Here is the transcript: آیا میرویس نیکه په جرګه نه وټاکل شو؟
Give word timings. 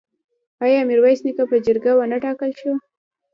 آیا 0.65 0.81
میرویس 0.89 1.19
نیکه 1.25 1.43
په 1.49 1.55
جرګه 1.65 1.91
نه 2.11 2.17
وټاکل 2.19 2.51
شو؟ 2.59 2.71